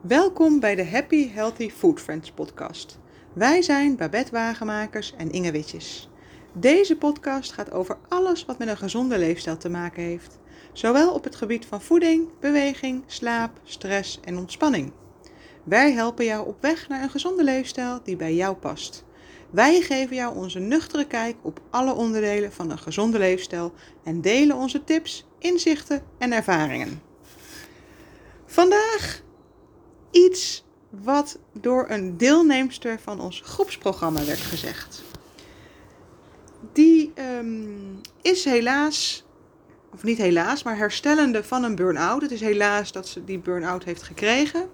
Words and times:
Welkom 0.00 0.60
bij 0.60 0.74
de 0.74 0.84
Happy 0.84 1.30
Healthy 1.30 1.70
Food 1.70 2.00
Friends 2.00 2.30
podcast. 2.30 2.98
Wij 3.32 3.62
zijn 3.62 3.96
Babette 3.96 4.30
Wagenmakers 4.30 5.14
en 5.16 5.30
Inge 5.30 5.50
Witjes. 5.50 6.08
Deze 6.52 6.96
podcast 6.96 7.52
gaat 7.52 7.72
over 7.72 7.98
alles 8.08 8.44
wat 8.44 8.58
met 8.58 8.68
een 8.68 8.76
gezonde 8.76 9.18
leefstijl 9.18 9.56
te 9.56 9.68
maken 9.68 10.02
heeft. 10.02 10.38
Zowel 10.72 11.12
op 11.12 11.24
het 11.24 11.36
gebied 11.36 11.66
van 11.66 11.82
voeding, 11.82 12.28
beweging, 12.40 13.02
slaap, 13.06 13.50
stress 13.64 14.20
en 14.20 14.38
ontspanning. 14.38 14.92
Wij 15.64 15.92
helpen 15.92 16.24
jou 16.24 16.46
op 16.46 16.56
weg 16.60 16.88
naar 16.88 17.02
een 17.02 17.10
gezonde 17.10 17.44
leefstijl 17.44 18.00
die 18.04 18.16
bij 18.16 18.34
jou 18.34 18.56
past. 18.56 19.04
Wij 19.50 19.80
geven 19.80 20.16
jou 20.16 20.36
onze 20.36 20.58
nuchtere 20.58 21.06
kijk 21.06 21.36
op 21.42 21.60
alle 21.70 21.94
onderdelen 21.94 22.52
van 22.52 22.70
een 22.70 22.78
gezonde 22.78 23.18
leefstijl 23.18 23.72
en 24.04 24.20
delen 24.20 24.56
onze 24.56 24.84
tips, 24.84 25.26
inzichten 25.38 26.02
en 26.18 26.32
ervaringen. 26.32 27.02
Vandaag 28.46 29.22
iets 30.10 30.64
wat 30.88 31.38
door 31.52 31.86
een 31.88 32.16
deelnemster 32.16 33.00
van 33.00 33.20
ons 33.20 33.42
groepsprogramma 33.44 34.24
werd 34.24 34.40
gezegd. 34.40 35.02
Die 36.72 37.12
um, 37.38 38.00
is 38.22 38.44
helaas, 38.44 39.24
of 39.92 40.02
niet 40.02 40.18
helaas, 40.18 40.62
maar 40.62 40.76
herstellende 40.76 41.44
van 41.44 41.64
een 41.64 41.74
burn-out. 41.74 42.22
Het 42.22 42.30
is 42.30 42.40
helaas 42.40 42.92
dat 42.92 43.08
ze 43.08 43.24
die 43.24 43.38
burn-out 43.38 43.84
heeft 43.84 44.02
gekregen. 44.02 44.68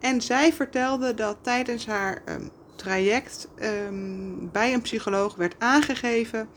En 0.00 0.20
zij 0.20 0.52
vertelde 0.52 1.14
dat 1.14 1.36
tijdens 1.40 1.86
haar 1.86 2.22
um, 2.28 2.50
traject 2.76 3.48
um, 3.62 4.50
bij 4.52 4.72
een 4.74 4.82
psycholoog 4.82 5.34
werd 5.34 5.54
aangegeven 5.58 6.48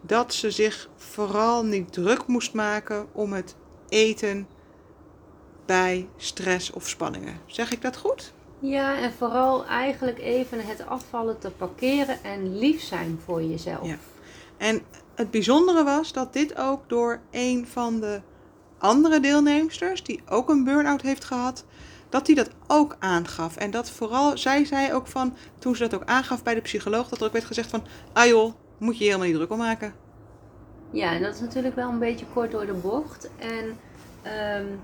dat 0.00 0.34
ze 0.34 0.50
zich 0.50 0.88
vooral 0.96 1.64
niet 1.64 1.92
druk 1.92 2.26
moest 2.26 2.52
maken 2.52 3.06
om 3.12 3.32
het 3.32 3.54
eten 3.88 4.46
bij 5.68 6.08
stress 6.16 6.70
of 6.70 6.88
spanningen. 6.88 7.40
Zeg 7.46 7.72
ik 7.72 7.82
dat 7.82 7.96
goed? 7.96 8.32
Ja, 8.58 8.98
en 8.98 9.12
vooral 9.12 9.66
eigenlijk 9.66 10.18
even 10.18 10.60
het 10.60 10.86
afvallen 10.86 11.38
te 11.38 11.50
parkeren 11.50 12.22
en 12.22 12.58
lief 12.58 12.82
zijn 12.82 13.20
voor 13.24 13.42
jezelf. 13.42 13.86
Ja. 13.86 13.96
En 14.56 14.82
het 15.14 15.30
bijzondere 15.30 15.84
was 15.84 16.12
dat 16.12 16.32
dit 16.32 16.58
ook 16.58 16.88
door 16.88 17.20
een 17.30 17.66
van 17.66 18.00
de 18.00 18.20
andere 18.78 19.20
deelnemsters, 19.20 20.02
die 20.02 20.20
ook 20.28 20.48
een 20.48 20.64
burn-out 20.64 21.02
heeft 21.02 21.24
gehad, 21.24 21.64
dat 22.08 22.26
die 22.26 22.34
dat 22.34 22.50
ook 22.66 22.96
aangaf. 22.98 23.56
En 23.56 23.70
dat 23.70 23.90
vooral, 23.90 24.38
zij 24.38 24.64
zei 24.64 24.92
ook 24.92 25.06
van, 25.06 25.36
toen 25.58 25.76
ze 25.76 25.88
dat 25.88 26.00
ook 26.00 26.08
aangaf 26.08 26.42
bij 26.42 26.54
de 26.54 26.60
psycholoog, 26.60 27.08
dat 27.08 27.20
er 27.20 27.26
ook 27.26 27.32
werd 27.32 27.44
gezegd 27.44 27.70
van, 27.70 27.82
ah 28.12 28.26
joh, 28.26 28.52
moet 28.78 28.98
je 28.98 29.04
je 29.04 29.10
helemaal 29.10 29.26
niet 29.26 29.36
druk 29.36 29.50
om 29.50 29.58
maken. 29.58 29.94
Ja, 30.90 31.12
en 31.12 31.22
dat 31.22 31.34
is 31.34 31.40
natuurlijk 31.40 31.74
wel 31.74 31.88
een 31.88 31.98
beetje 31.98 32.26
kort 32.32 32.50
door 32.50 32.66
de 32.66 32.72
bocht. 32.72 33.30
En 33.38 33.76
um, 34.60 34.80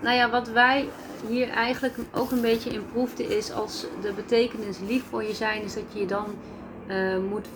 nou 0.00 0.16
ja, 0.16 0.30
wat 0.30 0.48
wij 0.48 0.88
hier 1.28 1.48
eigenlijk 1.48 1.94
ook 2.12 2.30
een 2.30 2.40
beetje 2.40 2.70
in 2.70 2.86
proefden 2.92 3.36
is 3.36 3.52
als 3.52 3.86
de 4.02 4.12
betekenis 4.12 4.76
lief 4.86 5.02
voor 5.10 5.24
je 5.24 5.34
zijn, 5.34 5.62
is 5.62 5.74
dat 5.74 5.82
je 5.92 6.00
je 6.00 6.06
dan 6.06 6.26
uh, 6.86 7.18
moet 7.30 7.46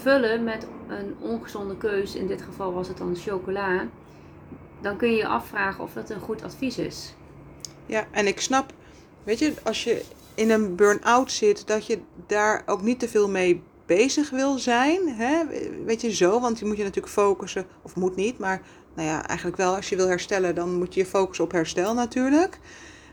vullen 0.00 0.44
met 0.44 0.66
een 0.88 1.16
ongezonde 1.20 1.76
keus. 1.76 2.14
In 2.14 2.26
dit 2.26 2.42
geval 2.42 2.72
was 2.72 2.88
het 2.88 2.96
dan 2.96 3.16
chocola. 3.16 3.86
Dan 4.80 4.96
kun 4.96 5.10
je 5.10 5.16
je 5.16 5.26
afvragen 5.26 5.84
of 5.84 5.92
dat 5.92 6.10
een 6.10 6.20
goed 6.20 6.42
advies 6.42 6.78
is. 6.78 7.14
Ja, 7.86 8.06
en 8.10 8.26
ik 8.26 8.40
snap, 8.40 8.72
weet 9.24 9.38
je, 9.38 9.54
als 9.62 9.84
je 9.84 10.02
in 10.34 10.50
een 10.50 10.76
burn-out 10.76 11.32
zit, 11.32 11.66
dat 11.66 11.86
je 11.86 11.98
daar 12.26 12.62
ook 12.66 12.82
niet 12.82 12.98
te 12.98 13.08
veel 13.08 13.28
mee 13.28 13.62
bezig 13.86 14.30
wil 14.30 14.58
zijn. 14.58 15.08
Hè? 15.08 15.42
Weet 15.84 16.00
je 16.00 16.14
zo, 16.14 16.40
want 16.40 16.58
je 16.58 16.64
moet 16.64 16.76
je 16.76 16.82
natuurlijk 16.82 17.12
focussen, 17.12 17.66
of 17.82 17.96
moet 17.96 18.16
niet, 18.16 18.38
maar 18.38 18.62
nou 18.94 19.08
ja, 19.08 19.26
eigenlijk 19.26 19.58
wel, 19.58 19.74
als 19.74 19.88
je 19.88 19.96
wil 19.96 20.08
herstellen, 20.08 20.54
dan 20.54 20.74
moet 20.74 20.94
je 20.94 21.00
je 21.00 21.06
focussen 21.06 21.44
op 21.44 21.52
herstel 21.52 21.94
natuurlijk. 21.94 22.58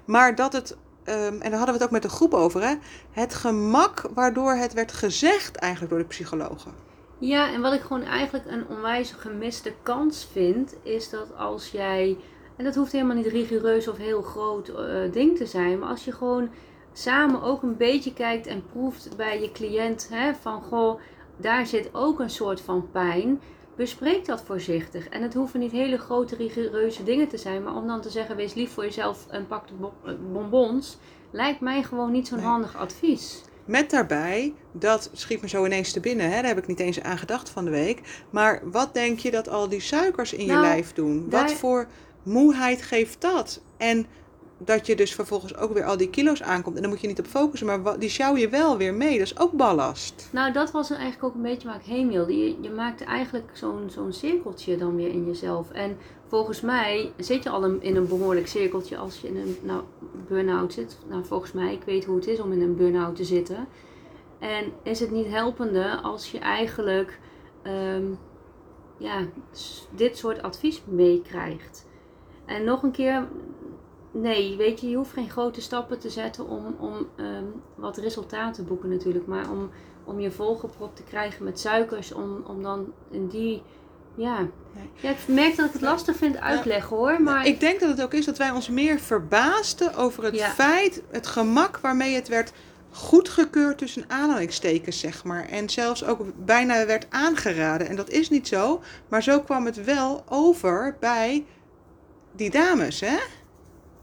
Maar 0.05 0.35
dat 0.35 0.53
het, 0.53 0.77
um, 1.05 1.16
en 1.16 1.49
daar 1.49 1.58
hadden 1.58 1.66
we 1.66 1.72
het 1.72 1.83
ook 1.83 1.91
met 1.91 2.02
de 2.02 2.09
groep 2.09 2.33
over, 2.33 2.61
hè, 2.61 2.73
het 3.11 3.33
gemak 3.33 4.09
waardoor 4.13 4.53
het 4.53 4.73
werd 4.73 4.91
gezegd 4.91 5.55
eigenlijk 5.55 5.91
door 5.91 6.02
de 6.02 6.07
psychologen. 6.07 6.72
Ja, 7.19 7.53
en 7.53 7.61
wat 7.61 7.73
ik 7.73 7.81
gewoon 7.81 8.03
eigenlijk 8.03 8.45
een 8.47 8.67
onwijs 8.67 9.12
gemiste 9.12 9.73
kans 9.84 10.28
vind, 10.31 10.75
is 10.84 11.09
dat 11.09 11.35
als 11.38 11.72
jij, 11.72 12.17
en 12.56 12.63
dat 12.63 12.75
hoeft 12.75 12.91
helemaal 12.91 13.16
niet 13.16 13.25
rigoureus 13.25 13.88
of 13.88 13.97
heel 13.97 14.22
groot 14.22 14.69
uh, 14.69 15.11
ding 15.11 15.38
te 15.38 15.46
zijn, 15.46 15.79
maar 15.79 15.90
als 15.90 16.06
je 16.06 16.11
gewoon 16.11 16.50
samen 16.94 17.41
ook 17.41 17.63
een 17.63 17.78
beetje 17.78 18.13
kijkt 18.13 18.47
en 18.47 18.66
proeft 18.72 19.17
bij 19.17 19.41
je 19.41 19.51
cliënt, 19.51 20.07
hè, 20.11 20.34
van 20.41 20.61
goh, 20.61 21.00
daar 21.38 21.66
zit 21.66 21.90
ook 21.91 22.19
een 22.19 22.29
soort 22.29 22.61
van 22.61 22.90
pijn 22.91 23.41
bespreek 23.79 24.25
dat 24.25 24.41
voorzichtig. 24.41 25.09
En 25.09 25.22
het 25.22 25.34
hoeven 25.34 25.59
niet 25.59 25.72
hele 25.72 25.97
grote, 25.97 26.35
rigoureuze 26.35 27.03
dingen 27.03 27.28
te 27.28 27.38
zijn. 27.38 27.63
Maar 27.63 27.75
om 27.75 27.88
dan 27.88 28.01
te 28.01 28.09
zeggen, 28.09 28.35
wees 28.35 28.53
lief 28.53 28.73
voor 28.73 28.84
jezelf 28.84 29.28
en 29.29 29.47
pak 29.47 29.67
de 29.67 29.73
eh, 30.06 30.13
bonbons. 30.31 30.97
Lijkt 31.31 31.59
mij 31.59 31.84
gewoon 31.84 32.12
niet 32.12 32.28
zo'n 32.28 32.40
handig 32.40 32.78
advies. 32.78 33.41
Met 33.66 33.90
daarbij, 33.90 34.53
dat 34.72 35.09
schiet 35.13 35.41
me 35.41 35.47
zo 35.47 35.66
ineens 35.66 35.91
te 35.91 36.00
binnen, 36.00 36.25
hè? 36.25 36.35
daar 36.35 36.45
heb 36.45 36.57
ik 36.57 36.67
niet 36.67 36.79
eens 36.79 37.01
aan 37.01 37.17
gedacht 37.17 37.50
van 37.50 37.66
de 37.66 37.72
week. 37.72 38.23
Maar 38.29 38.62
wat 38.63 38.94
denk 38.94 39.19
je 39.19 39.31
dat 39.31 39.50
al 39.50 39.69
die 39.69 39.79
suikers 39.79 40.34
in 40.34 40.46
je 40.46 40.51
nou, 40.51 40.61
lijf 40.61 40.94
doen? 40.94 41.29
Wat 41.29 41.53
voor 41.53 41.88
moeheid 42.23 42.81
geeft 42.81 43.22
dat? 43.22 43.61
En 43.78 44.06
dat 44.59 44.86
je 44.86 44.96
dus 44.96 45.16
vervolgens 45.16 45.56
ook 45.56 45.74
weer 45.74 45.84
al 45.84 45.97
die 45.97 46.09
kilo's 46.09 46.42
aankomt. 46.42 46.75
En 46.75 46.81
dan 46.81 46.92
moet 46.92 47.02
je 47.02 47.08
niet 47.08 47.20
op 47.20 47.25
focussen, 47.25 47.68
maar 47.68 48.00
die 48.00 48.09
sjouw 48.09 48.38
je 48.38 48.50
wel 48.50 48.78
weer 48.78 48.94
mee. 48.94 49.18
Dat 49.18 49.28
is 49.28 49.40
ook 49.40 49.52
ballast. 49.52 50.30
Nou, 50.31 50.53
dat 50.53 50.72
was 50.72 50.90
eigenlijk 50.90 51.24
ook 51.24 51.34
een 51.34 51.42
beetje 51.42 51.68
waar 51.68 51.80
ik 51.80 51.86
heen 51.86 52.08
wilde. 52.08 52.38
Je, 52.38 52.56
je 52.62 52.70
maakt 52.70 53.03
eigenlijk 53.03 53.50
zo'n 53.53 53.90
zo'n 53.90 54.14
cirkeltje 54.14 54.78
dan 54.78 54.96
weer 54.96 55.09
in 55.09 55.25
jezelf. 55.25 55.72
En 55.72 55.97
volgens 56.28 56.62
mij 56.62 57.12
zit 57.18 57.44
je 57.44 57.50
al 57.50 57.66
in 57.66 57.96
een 57.96 58.08
behoorlijk 58.08 58.47
cirkeltje 58.47 58.97
als 58.97 59.22
je 59.22 59.28
in 59.28 59.38
een 59.38 59.58
nou, 59.62 59.84
burn-out 60.28 60.74
zit. 60.74 60.97
Nou, 61.09 61.26
volgens 61.26 61.52
mij, 61.52 61.74
ik 61.74 61.84
weet 61.84 62.06
hoe 62.06 62.16
het 62.16 62.28
is 62.28 62.40
om 62.40 62.52
in 62.52 62.62
een 62.62 62.76
burn-out 62.76 63.16
te 63.16 63.24
zitten. 63.24 63.68
En 64.40 64.66
is 64.84 65.00
het 65.00 65.12
niet 65.12 65.28
helpende 65.28 66.00
als 66.02 66.31
je 66.31 66.40
eigenlijk 66.40 67.20
um, 67.64 68.18
ja, 68.97 69.26
dit 69.96 70.18
soort 70.18 70.41
advies 70.41 70.81
meekrijgt? 70.86 71.88
En 72.46 72.64
nog 72.64 72.84
een 72.84 72.91
keer, 72.91 73.28
nee, 74.12 74.58
weet 74.58 74.80
je, 74.81 74.90
je 74.90 74.96
hoeft 74.96 75.14
geen 75.14 75.30
grote 75.30 75.62
stappen 75.62 76.00
te 76.00 76.09
zetten 76.09 76.47
om, 76.47 76.75
om 76.80 77.08
um, 77.25 77.62
wat 77.75 77.97
resultaten 77.97 78.53
te 78.53 78.64
boeken 78.64 78.90
natuurlijk. 78.90 79.28
Maar 79.28 79.52
om, 79.52 79.70
om 80.03 80.20
je 80.20 80.31
volgepropt 80.31 80.96
te 80.96 81.03
krijgen 81.03 81.44
met 81.44 81.59
suikers, 81.59 82.12
om, 82.12 82.44
om 82.47 82.64
dan 82.64 82.94
in 83.12 83.28
die... 83.28 83.62
Ja. 84.16 84.47
ja, 84.96 85.09
ik 85.09 85.18
merk 85.28 85.56
dat 85.56 85.66
ik 85.66 85.74
het 85.74 85.81
lastig 85.81 86.16
vind 86.16 86.38
uitleggen 86.38 86.97
hoor. 86.97 87.22
Maar... 87.22 87.46
Ik 87.46 87.59
denk 87.59 87.80
dat 87.80 87.90
het 87.90 88.02
ook 88.02 88.14
is 88.14 88.25
dat 88.25 88.38
wij 88.38 88.52
ons 88.52 88.70
meer 88.70 89.00
verbaasden 89.00 89.96
over 89.96 90.24
het 90.24 90.41
feit, 90.41 91.03
het 91.12 91.28
gemak 91.28 91.78
waarmee 91.78 92.16
het 92.16 92.28
werd 92.28 92.53
goedgekeurd 92.91 93.78
tussen 93.78 94.03
aanhalingstekens, 94.08 95.00
zeg 95.00 95.24
maar. 95.24 95.46
En 95.46 95.70
zelfs 95.70 96.06
ook 96.06 96.46
bijna 96.46 96.86
werd 96.86 97.06
aangeraden. 97.09 97.88
En 97.88 97.96
dat 97.96 98.09
is 98.09 98.30
niet 98.30 98.47
zo, 98.47 98.81
maar 99.08 99.24
zo 99.24 99.40
kwam 99.40 99.66
het 99.66 99.84
wel 99.84 100.24
over 100.30 100.96
bij 101.00 101.46
die 102.31 102.50
dames, 102.50 103.00
hè? 103.00 103.18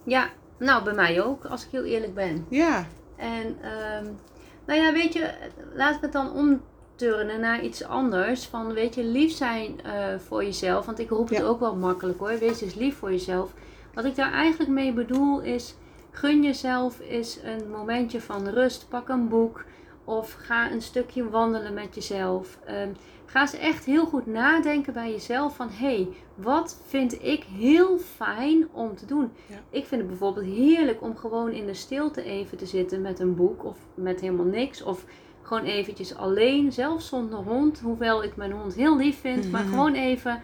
Ja, 0.06 0.28
nou 0.59 0.84
bij 0.84 0.94
mij 0.94 1.22
ook, 1.22 1.44
als 1.44 1.65
ik 1.65 1.71
heel 1.71 1.84
eerlijk 1.84 2.15
ben. 2.15 2.47
Ja. 2.49 2.87
En 3.17 3.47
um, 3.47 4.19
nou 4.67 4.81
ja, 4.81 4.93
weet 4.93 5.12
je, 5.12 5.31
laat 5.75 5.94
ik 5.94 6.00
het 6.00 6.12
dan 6.12 6.33
omturnen 6.33 7.41
naar 7.41 7.61
iets 7.61 7.84
anders. 7.84 8.47
Van 8.47 8.72
weet 8.72 8.94
je, 8.94 9.05
lief 9.05 9.33
zijn 9.33 9.81
uh, 9.87 10.19
voor 10.19 10.44
jezelf. 10.44 10.87
Want 10.87 10.99
ik 10.99 11.11
roep 11.11 11.28
het 11.28 11.43
ook 11.43 11.61
wel 11.61 11.77
makkelijk 11.77 12.19
hoor. 12.19 12.39
Wees 12.39 12.59
dus 12.59 12.75
lief 12.75 12.97
voor 12.97 13.11
jezelf. 13.11 13.53
Wat 13.94 14.05
ik 14.05 14.17
daar 14.17 14.33
eigenlijk 14.33 14.71
mee 14.71 14.93
bedoel 14.93 15.41
is, 15.41 15.75
gun 16.11 16.43
jezelf 16.43 17.00
eens 17.00 17.38
een 17.43 17.71
momentje 17.71 18.21
van 18.21 18.49
rust. 18.49 18.88
Pak 18.88 19.09
een 19.09 19.28
boek 19.28 19.65
of 20.05 20.33
ga 20.33 20.71
een 20.71 20.83
stukje 20.83 21.31
wandelen 21.31 21.75
met 21.75 21.94
jezelf. 21.94 22.59
Um, 22.71 22.97
Ga 23.26 23.41
eens 23.41 23.59
echt 23.59 23.84
heel 23.84 24.06
goed 24.06 24.26
nadenken 24.26 24.92
bij 24.92 25.10
jezelf 25.10 25.56
van 25.56 25.69
hé, 25.69 25.94
hey, 25.94 26.09
wat 26.34 26.81
vind 26.87 27.22
ik 27.22 27.44
heel 27.44 27.98
fijn 27.98 28.69
om 28.72 28.97
te 28.97 29.06
doen? 29.06 29.32
Ik 29.70 29.87
vind 29.87 30.00
het 30.00 30.10
bijvoorbeeld 30.10 30.47
heerlijk 30.47 31.03
om 31.03 31.16
gewoon 31.16 31.50
in 31.50 31.66
de 31.66 31.75
stilte 31.75 32.23
even 32.23 32.58
te 32.58 32.67
zitten 32.67 33.00
met 33.00 33.19
een 33.19 33.34
boek 33.34 33.64
of 33.64 33.78
met 33.94 34.20
helemaal 34.20 34.46
niks. 34.46 34.82
Of 34.82 35.05
gewoon 35.43 35.64
eventjes 35.64 36.17
alleen, 36.17 36.73
zelfs 36.73 37.08
zonder 37.08 37.38
hond. 37.38 37.81
Hoewel 37.81 38.23
ik 38.23 38.37
mijn 38.37 38.52
hond 38.52 38.75
heel 38.75 38.96
lief 38.96 39.20
vind, 39.20 39.50
maar 39.52 39.64
gewoon 39.64 39.94
even 39.94 40.40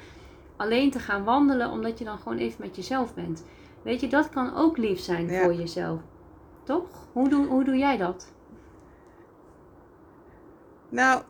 alleen 0.57 0.91
te 0.91 0.99
gaan 0.99 1.25
wandelen 1.25 1.71
omdat 1.71 1.99
je 1.99 2.05
dan 2.05 2.19
gewoon 2.19 2.39
even 2.39 2.61
met 2.61 2.77
jezelf 2.77 3.15
bent. 3.15 3.45
Weet 3.83 4.01
je, 4.01 4.09
dat 4.09 4.29
kan 4.29 4.55
ook 4.57 4.77
lief 4.77 5.01
zijn 5.01 5.31
voor 5.31 5.55
jezelf. 5.55 6.01
Toch? 6.63 7.07
Hoe 7.13 7.29
doe, 7.29 7.47
hoe 7.47 7.65
doe 7.65 7.77
jij 7.77 7.97
dat? 7.97 8.33
Nou, 10.89 11.23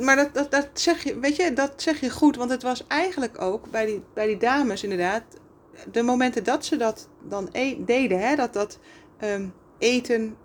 maar 0.00 0.16
dat, 0.16 0.34
dat, 0.34 0.50
dat, 0.50 0.68
zeg 0.72 1.02
je, 1.02 1.18
weet 1.18 1.36
je, 1.36 1.52
dat 1.52 1.72
zeg 1.76 2.00
je 2.00 2.10
goed. 2.10 2.36
Want 2.36 2.50
het 2.50 2.62
was 2.62 2.86
eigenlijk 2.86 3.40
ook 3.40 3.70
bij 3.70 3.86
die, 3.86 4.02
bij 4.14 4.26
die 4.26 4.36
dames 4.36 4.82
inderdaad. 4.82 5.22
De 5.92 6.02
momenten 6.02 6.44
dat 6.44 6.64
ze 6.64 6.76
dat 6.76 7.08
dan 7.28 7.48
e 7.52 7.84
deden, 7.84 8.20
hè, 8.20 8.36
dat 8.36 8.52
dat 8.52 8.78
um, 9.20 9.52
eten 9.78 10.36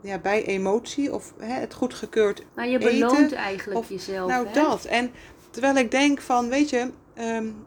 ja, 0.00 0.18
bij 0.18 0.44
emotie 0.44 1.14
of 1.14 1.34
hè, 1.38 1.52
het 1.60 1.74
goedgekeurd 1.74 2.44
Maar 2.54 2.68
je 2.68 2.78
beloont 2.78 3.32
eigenlijk 3.32 3.88
jezelf. 3.88 4.28
Nou, 4.30 4.46
dat. 4.52 4.84
En 4.84 5.10
terwijl 5.50 5.76
ik 5.76 5.90
denk 5.90 6.20
van, 6.20 6.48
weet 6.48 6.70
je, 6.70 6.90
um, 7.18 7.66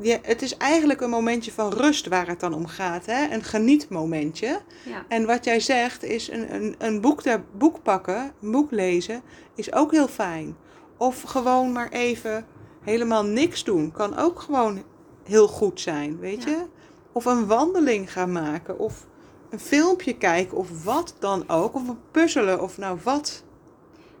ja, 0.00 0.18
het 0.22 0.42
is 0.42 0.56
eigenlijk 0.56 1.00
een 1.00 1.10
momentje 1.10 1.52
van 1.52 1.72
rust 1.72 2.06
waar 2.06 2.26
het 2.28 2.40
dan 2.40 2.54
om 2.54 2.66
gaat. 2.66 3.06
Hè? 3.06 3.34
Een 3.34 3.42
genietmomentje. 3.42 4.60
Ja. 4.84 5.04
En 5.08 5.26
wat 5.26 5.44
jij 5.44 5.60
zegt 5.60 6.02
is 6.04 6.30
een, 6.30 6.54
een, 6.54 6.74
een 6.78 7.00
boek, 7.00 7.22
ter, 7.22 7.42
boek 7.52 7.82
pakken, 7.82 8.32
een 8.42 8.50
boek 8.50 8.70
lezen, 8.70 9.22
is 9.54 9.72
ook 9.72 9.90
heel 9.92 10.08
fijn. 10.08 10.56
Of 10.96 11.22
gewoon 11.22 11.72
maar 11.72 11.88
even 11.88 12.46
helemaal 12.80 13.24
niks 13.24 13.64
doen. 13.64 13.92
Kan 13.92 14.16
ook 14.16 14.40
gewoon 14.40 14.82
heel 15.24 15.48
goed 15.48 15.80
zijn, 15.80 16.18
weet 16.18 16.42
Ja. 16.42 16.50
je? 16.50 16.64
Of 17.12 17.24
een 17.24 17.46
wandeling 17.46 18.12
gaan 18.12 18.32
maken. 18.32 18.78
Of 18.78 19.06
een 19.50 19.60
filmpje 19.60 20.16
kijken. 20.16 20.56
Of 20.56 20.84
wat 20.84 21.14
dan 21.18 21.48
ook. 21.48 21.74
Of 21.74 21.88
een 21.88 21.98
puzzelen. 22.10 22.62
Of 22.62 22.78
nou 22.78 22.98
wat. 23.02 23.44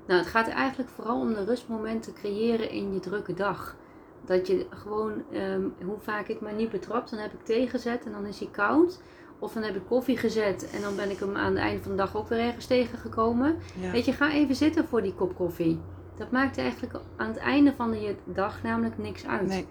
Nou, 0.06 0.20
het 0.20 0.30
gaat 0.30 0.48
eigenlijk 0.48 0.90
vooral 0.94 1.20
om 1.20 1.34
de 1.34 1.44
rustmomenten 1.44 2.12
creëren 2.14 2.70
in 2.70 2.92
je 2.94 3.00
drukke 3.00 3.34
dag. 3.34 3.76
Dat 4.24 4.46
je 4.46 4.66
gewoon, 4.70 5.12
ehm, 5.32 5.62
hoe 5.84 5.98
vaak 5.98 6.28
ik 6.28 6.40
me 6.40 6.52
niet 6.52 6.70
betrap, 6.70 7.08
dan 7.10 7.18
heb 7.18 7.32
ik 7.32 7.44
thee 7.44 7.68
gezet 7.68 8.04
en 8.04 8.12
dan 8.12 8.26
is 8.26 8.38
hij 8.38 8.48
koud. 8.50 9.00
Of 9.38 9.52
dan 9.52 9.62
heb 9.62 9.76
ik 9.76 9.82
koffie 9.88 10.16
gezet 10.16 10.70
en 10.70 10.80
dan 10.80 10.96
ben 10.96 11.10
ik 11.10 11.18
hem 11.18 11.36
aan 11.36 11.52
het 11.54 11.62
einde 11.62 11.82
van 11.82 11.90
de 11.90 11.96
dag 11.96 12.16
ook 12.16 12.28
weer 12.28 12.38
ergens 12.38 12.66
tegengekomen. 12.66 13.56
Ja. 13.80 13.90
Weet 13.90 14.04
je, 14.04 14.12
ga 14.12 14.32
even 14.32 14.54
zitten 14.56 14.88
voor 14.88 15.02
die 15.02 15.14
kop 15.14 15.34
koffie. 15.34 15.80
Dat 16.16 16.30
maakt 16.30 16.58
eigenlijk 16.58 17.00
aan 17.16 17.28
het 17.28 17.36
einde 17.36 17.72
van 17.76 18.00
je 18.00 18.14
dag 18.24 18.62
namelijk 18.62 18.98
niks 18.98 19.26
uit. 19.26 19.46
Nee. 19.46 19.66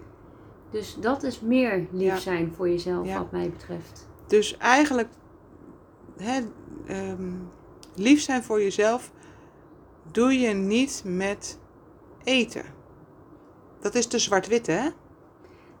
Dus 0.70 0.96
dat 1.00 1.22
is 1.22 1.40
meer 1.40 1.86
lief 1.90 2.06
Ja. 2.06 2.16
zijn 2.16 2.52
voor 2.56 2.68
jezelf, 2.68 3.06
Ja. 3.06 3.18
wat 3.18 3.30
mij 3.30 3.50
betreft. 3.50 4.08
Dus 4.26 4.56
eigenlijk, 4.56 5.08
hè, 6.16 6.40
ehm, 6.86 7.32
lief 7.94 8.20
zijn 8.20 8.42
voor 8.42 8.60
jezelf 8.62 9.12
doe 10.12 10.38
je 10.40 10.54
niet 10.54 11.02
met 11.04 11.58
eten. 12.24 12.64
Dat 13.80 13.94
is 13.94 14.06
te 14.06 14.18
zwart-wit, 14.18 14.66
hè? 14.66 14.88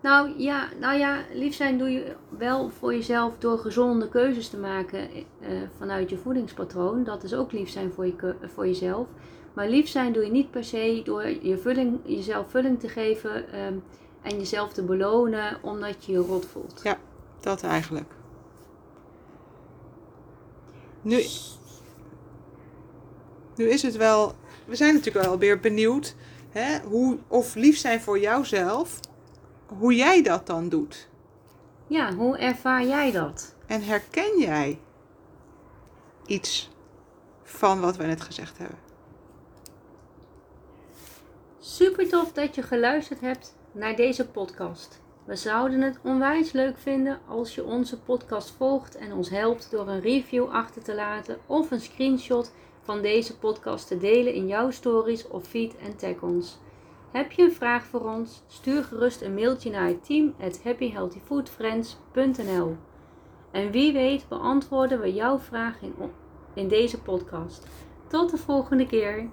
Nou 0.00 0.38
ja, 0.38 0.68
nou 0.80 0.98
ja, 0.98 1.24
lief 1.32 1.54
zijn 1.54 1.78
doe 1.78 1.90
je 1.90 2.16
wel 2.28 2.70
voor 2.70 2.94
jezelf 2.94 3.34
door 3.38 3.58
gezonde 3.58 4.08
keuzes 4.08 4.48
te 4.48 4.56
maken 4.56 5.10
eh, 5.10 5.48
vanuit 5.78 6.10
je 6.10 6.16
voedingspatroon. 6.16 7.04
Dat 7.04 7.22
is 7.22 7.34
ook 7.34 7.52
lief 7.52 7.70
zijn 7.70 7.92
voor, 7.92 8.06
je, 8.06 8.34
voor 8.54 8.66
jezelf. 8.66 9.06
Maar 9.52 9.68
lief 9.68 9.88
zijn 9.88 10.12
doe 10.12 10.24
je 10.24 10.30
niet 10.30 10.50
per 10.50 10.64
se 10.64 11.00
door 11.04 11.26
je 11.28 11.58
vulling, 11.58 12.00
jezelf 12.04 12.50
vulling 12.50 12.80
te 12.80 12.88
geven 12.88 13.52
ehm, 13.52 13.74
en 14.22 14.38
jezelf 14.38 14.72
te 14.72 14.82
belonen 14.82 15.58
omdat 15.62 16.04
je 16.04 16.12
je 16.12 16.18
rot 16.18 16.46
voelt. 16.46 16.80
Ja. 16.82 16.98
Dat 17.40 17.62
eigenlijk. 17.62 18.12
Nu, 21.02 21.24
nu 23.56 23.68
is 23.68 23.82
het 23.82 23.96
wel. 23.96 24.34
We 24.64 24.76
zijn 24.76 24.94
natuurlijk 24.94 25.26
wel 25.26 25.38
weer 25.38 25.60
benieuwd 25.60 26.14
hè, 26.50 26.80
hoe, 26.80 27.18
of 27.28 27.54
lief 27.54 27.78
zijn 27.78 28.00
voor 28.00 28.18
jouzelf, 28.18 29.00
hoe 29.66 29.94
jij 29.94 30.22
dat 30.22 30.46
dan 30.46 30.68
doet. 30.68 31.08
Ja, 31.86 32.14
hoe 32.14 32.38
ervaar 32.38 32.84
jij 32.86 33.12
dat? 33.12 33.54
En 33.66 33.82
herken 33.82 34.38
jij 34.38 34.78
iets 36.26 36.70
van 37.42 37.80
wat 37.80 37.96
we 37.96 38.04
net 38.04 38.20
gezegd 38.20 38.58
hebben? 38.58 38.78
Super 41.58 42.08
tof 42.08 42.32
dat 42.32 42.54
je 42.54 42.62
geluisterd 42.62 43.20
hebt 43.20 43.54
naar 43.72 43.96
deze 43.96 44.28
podcast. 44.28 45.00
We 45.24 45.36
zouden 45.36 45.80
het 45.80 45.98
onwijs 46.02 46.52
leuk 46.52 46.78
vinden 46.78 47.18
als 47.28 47.54
je 47.54 47.64
onze 47.64 48.00
podcast 48.00 48.50
volgt 48.56 48.96
en 48.96 49.12
ons 49.12 49.30
helpt 49.30 49.70
door 49.70 49.88
een 49.88 50.00
review 50.00 50.48
achter 50.48 50.82
te 50.82 50.94
laten 50.94 51.38
of 51.46 51.70
een 51.70 51.80
screenshot 51.80 52.52
van 52.82 53.02
deze 53.02 53.38
podcast 53.38 53.86
te 53.86 53.98
delen 53.98 54.34
in 54.34 54.46
jouw 54.46 54.70
stories 54.70 55.28
of 55.28 55.46
feed 55.46 55.76
en 55.76 55.96
tag 55.96 56.22
ons. 56.22 56.58
Heb 57.10 57.32
je 57.32 57.42
een 57.42 57.52
vraag 57.52 57.84
voor 57.84 58.00
ons? 58.00 58.42
Stuur 58.46 58.84
gerust 58.84 59.20
een 59.20 59.34
mailtje 59.34 59.70
naar 59.70 59.86
het 59.86 60.04
team 60.04 60.34
at 60.40 60.62
happyhealthyfoodfriends.nl 60.62 62.76
En 63.50 63.70
wie 63.70 63.92
weet 63.92 64.28
beantwoorden 64.28 65.00
we 65.00 65.14
jouw 65.14 65.38
vraag 65.38 65.80
in, 65.80 65.94
in 66.54 66.68
deze 66.68 67.00
podcast. 67.00 67.66
Tot 68.06 68.30
de 68.30 68.36
volgende 68.36 68.86
keer! 68.86 69.28